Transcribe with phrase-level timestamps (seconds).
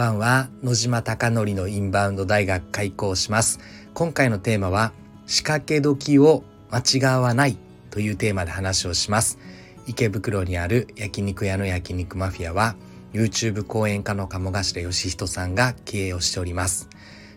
[0.00, 0.48] ばんは。
[0.62, 3.60] 野島貴則のインバウンド大学開校します。
[3.92, 4.94] 今回のテーマは
[5.26, 7.58] 仕掛け時を間違わない
[7.90, 9.38] というテーマで話をします。
[9.86, 12.76] 池袋にある焼肉屋の焼肉マフィアは
[13.12, 16.88] YouTube 講演家の鴨頭義人さんが経営をしております。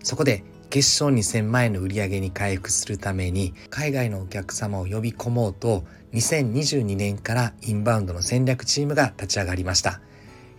[0.02, 5.84] そこで決勝2000万円の売り上げに回復するために海外のお客様を呼び込もうと
[6.14, 10.00] 2022年からインバウンドの戦略チームが立ち上がりました。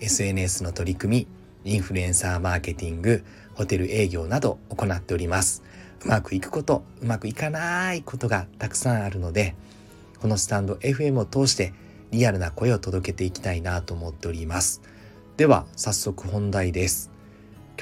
[0.01, 5.63] SNS の取り組みインフルエンサーマーケティングホテル営業など行っております。
[6.05, 9.55] うまくいくことうまくいかないことがたくさんあるので
[10.21, 11.73] このスタンド FM を通して
[12.11, 14.83] リアルな声を届けていきたいなと思っております。
[15.37, 17.11] では早速本題です。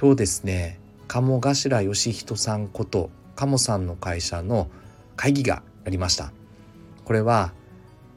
[0.00, 4.70] 今日ですね鴨頭義人さんこと鴨さんの会社の
[5.16, 6.32] 会議がありました。
[7.04, 7.52] これは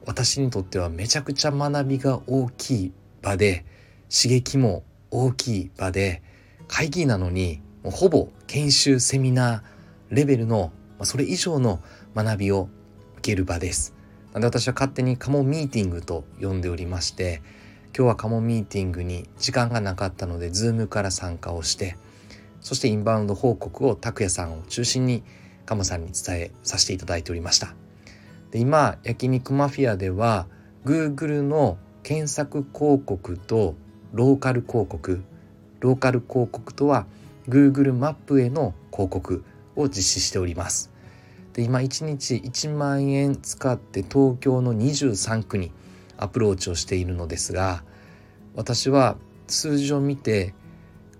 [0.06, 3.64] 私にとってはめちゃくちゃ学びが大きい場で
[4.08, 4.84] 刺激も
[5.16, 6.22] 大きい場で
[6.68, 11.80] 会議なのにもうほぼ研修セミナーレベルのまそれ以上の
[12.14, 12.68] 学びを
[13.18, 13.94] 受ける場です。
[14.34, 17.40] なので私は勝手にカモミーティングと呼んでおりまして
[17.96, 21.96] 今日はカモミーティングに時間がなかったのでズームから参加をして
[22.60, 25.22] そしてインバウンド報告を拓也さんを中心に
[25.64, 27.74] カモさんに伝えさせていただいておりました。
[28.50, 30.46] で今焼肉マフィアでは
[30.84, 33.76] Google の検索広告と
[34.16, 35.22] ローカル広告。
[35.80, 37.06] ローカル広告とは
[37.48, 39.44] Google マップへの広告
[39.76, 40.90] を実施しております。
[41.52, 45.70] で今1日1万円使って東京の23区に
[46.18, 47.82] アプローチをしているのですが
[48.54, 50.54] 私は数字を見て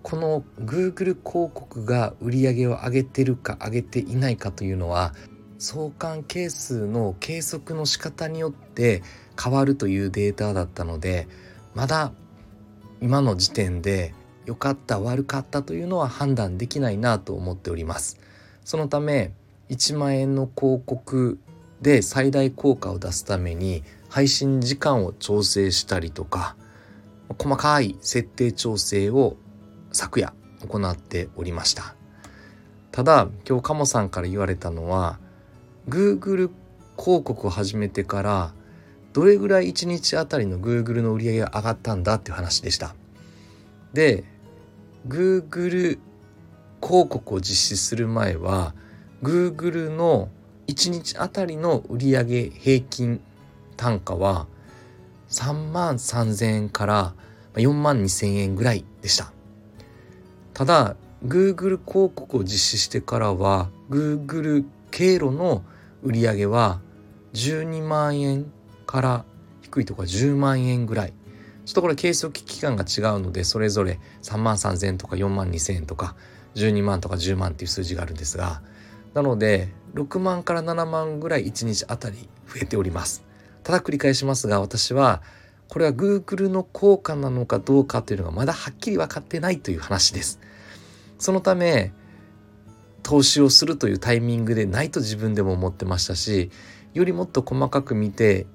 [0.03, 5.15] この Google 広告が売り上げを上げてるか上げていないかというのは
[5.59, 9.03] 相関係数の計測の仕方によって
[9.43, 11.29] 変わるというデータだったので
[11.75, 12.13] まだ
[13.01, 14.15] 今の時点で
[14.47, 18.19] 良かった悪かったというのは判断できないなと思っております。
[18.65, 19.33] そのため
[19.69, 21.39] 1万円の広告
[21.83, 26.57] で最大効果を出すために配信時間を調整したりとか
[27.39, 29.37] 細かい設定調整を
[29.93, 30.33] 昨夜
[30.67, 31.95] 行っておりました。
[32.93, 35.19] ただ今日カモさんから言われたのは
[35.89, 36.51] Google
[36.99, 38.55] 広告を始めてから
[39.17, 42.95] どれぐらい1日あたりの Google の売り上げが上がったんだっていう話でした。
[43.95, 44.25] で
[45.09, 45.99] Google
[46.83, 48.75] 広告を実施する前は
[49.23, 50.29] Google の
[50.67, 53.23] 1日あたりの売上平均
[53.79, 54.49] 単価は
[55.31, 57.15] 3万3000円から
[57.55, 59.33] 4万2000円ぐらいでした。
[60.53, 60.95] ただ
[61.25, 65.65] Google 広告を実施してからは Google 経路の
[66.03, 66.83] 売り上げは
[67.33, 68.53] 12万円
[68.87, 69.25] から
[69.63, 71.13] 低いところ10万円ぐらい。
[71.65, 76.15] ちょっとこれ計測期間が違うのでそれぞれ3万3,000円とか4万2,000円とか
[76.55, 78.63] 12万とか10万っていう数字があるんですが。
[79.15, 83.25] なので6万から7万ぐらい1日あたり増えております。
[83.63, 85.23] ただ繰り返しますが私は
[85.69, 90.39] これは Google の効果なのかどうかというのがまだはっきり分かってないという話です。
[91.19, 91.93] そのため
[93.03, 96.51] 投資をするというタイミングでないと自分でも思ってましたし
[96.93, 98.47] よりもっと細かく見て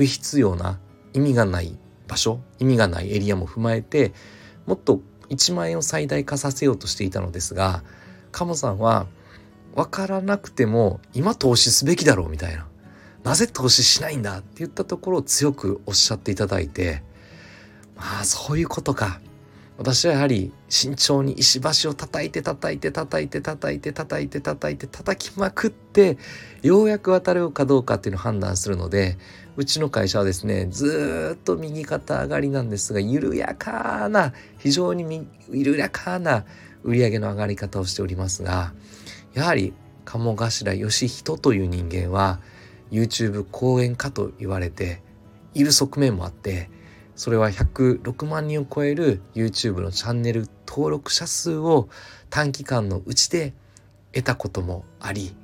[0.00, 0.78] 不必要な
[1.12, 1.76] 意味がない
[2.08, 4.14] 場所意味がないエリアも踏まえて
[4.64, 7.82] もっと1万円を最大化させようとしていたのですが
[8.32, 9.06] 鴨さんは
[9.74, 12.66] 分からなくても今投資すべきだろうみたいな。
[13.24, 17.02] なぜ投資しないんだって言ったところを強くおっしゃっていただいて
[17.94, 19.20] まあそういうことか。
[19.80, 26.18] 私はやはり慎重に石橋を叩いて叩いて叩いて叩いて叩いて叩いて叩きまくって
[26.60, 29.16] ようやく渡るかどうかっていうのを判断するので
[29.56, 36.44] うちの会社はですねずっと右肩上がりなんですが緩やかな非常に緩やかな
[36.82, 38.74] 売り上げの上がり方をしておりますが
[39.32, 39.72] やはり
[40.04, 42.40] 鴨頭義人という人間は
[42.90, 45.00] YouTube 講演家と言われて
[45.54, 46.68] いる側面もあって
[47.20, 51.90] それは106万人を超える YouTube のチャンネル登録者数を
[52.30, 53.52] 短期間のうちで
[54.14, 55.36] 得たこともあり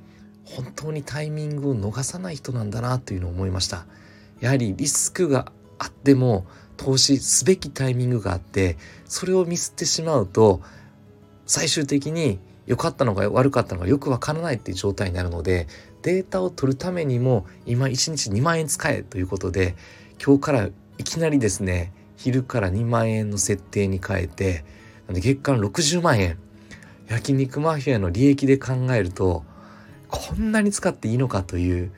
[0.43, 3.85] 本当にタイミングを逃さない人なんだなというのを思いました。
[4.39, 6.47] やはりリスクがあっても
[6.77, 10.61] 投資すべきタイミングがあってそれをミスってしまうと
[11.45, 15.67] 最終的に良かったのか悪かったのかよくわからないっていう状態になるので
[16.01, 19.75] データを取るためにも今1日2万円使えということで
[20.19, 24.65] 今日からいきなりですね昼から2万円の設定に変えて
[25.09, 26.37] 月間60万円
[27.07, 29.43] 焼肉マフィアの利益で考えると
[30.09, 31.91] こんなに使っていいのかという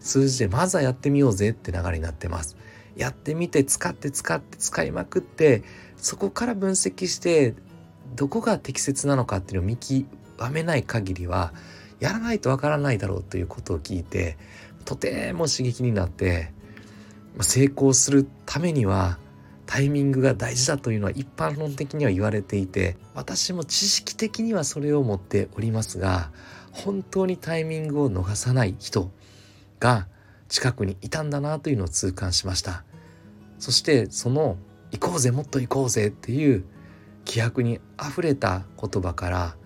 [0.00, 2.56] 数字でまずはやってみようぜって流れになってます。
[2.96, 5.62] やってみて使って使って使いまくって
[5.96, 7.54] そこから分析して
[8.14, 10.06] どこが適切なのかっていうのを見極
[10.50, 11.52] めない限りは
[12.00, 14.38] やらないとわからないだろうということを聞いて
[14.86, 16.52] とても刺激になって
[17.42, 19.18] 成功するためには
[19.66, 26.30] タイミングが大事だというのは一般論的には言われていて私も知識的にはそれを持っておりますが
[26.72, 29.10] 本当にタイミングを逃さない人
[29.80, 30.06] が
[30.48, 32.84] 近くにいたんだなというのを痛感しました。
[33.58, 34.56] そしてその
[34.92, 36.64] 「行こうぜもっと行こうぜ」っていう
[37.24, 39.56] 気迫にあふれた言葉から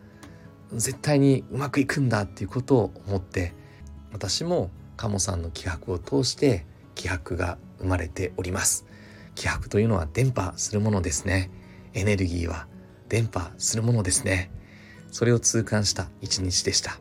[0.73, 3.53] 絶対にうまくいくんだっていうことを思って
[4.13, 6.65] 私も鴨さんの気迫を通して
[6.95, 8.87] 気迫が生まれております。
[9.35, 11.51] 気迫というのは伝播するものですね。
[11.95, 12.67] エネルギーは
[13.09, 14.51] 伝播するものですね。
[15.11, 17.01] それを痛感した一日でした。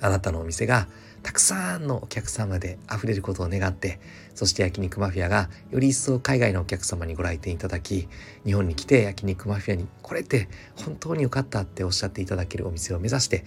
[0.00, 0.88] あなたのお店が
[1.22, 3.98] たくさんのお客様で溢れることを願って
[4.34, 8.08] そして焼肉マフィアがより一層海外のお客様にご来店いただき
[8.44, 13.44] 日本に来て焼肉マフィアにこれて本当に良かったっておっしゃっていただけるお店を目指して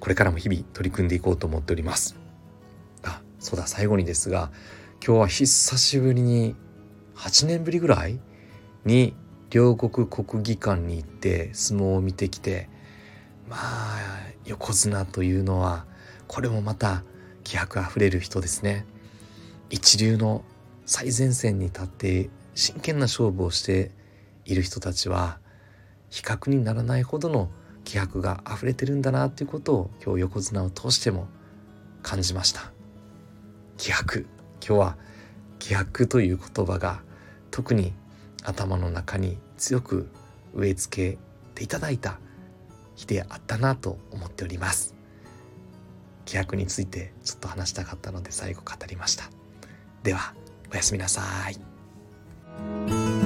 [0.00, 2.21] これからも日々取り組んでいこうと思っております。
[3.42, 4.52] そうだ最後にですが
[5.04, 6.54] 今日は久しぶりに
[7.16, 8.20] 8年ぶりぐらい
[8.84, 9.16] に
[9.50, 12.68] 両国国技館に行って相撲を見てきて
[13.48, 13.98] まあ
[14.46, 15.86] 横綱というのは
[16.28, 17.02] これもまた
[17.42, 18.86] 気迫あふれる人ですね。
[19.70, 20.44] 一流の
[20.86, 23.90] 最前線に立って真剣な勝負をして
[24.44, 25.40] いる人たちは
[26.10, 27.50] 比較にならないほどの
[27.82, 31.26] 気迫が溢れてるんだなということを今日横綱を通しても
[32.02, 32.72] 感じました。
[33.82, 34.26] 気迫。
[34.64, 34.96] 今日は
[35.58, 37.02] 気迫という言葉が
[37.50, 37.92] 特に
[38.44, 40.08] 頭の中に強く
[40.54, 41.18] 植え付け
[41.56, 42.20] ていただいた
[42.94, 44.94] 日であったなと思っております。
[46.26, 49.24] 気迫についてちょっと話したかったので最後語りました。
[50.04, 50.32] では
[50.72, 51.20] おやすみなさ
[51.50, 53.21] い。